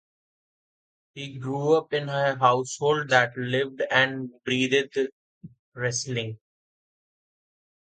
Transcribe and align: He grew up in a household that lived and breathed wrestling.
He 1.13 1.37
grew 1.37 1.75
up 1.75 1.93
in 1.93 2.09
a 2.09 2.35
household 2.39 3.09
that 3.09 3.37
lived 3.37 3.83
and 3.91 4.31
breathed 4.43 4.97
wrestling. 5.75 6.39